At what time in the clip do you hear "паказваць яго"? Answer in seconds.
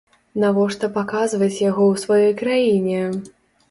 0.95-1.83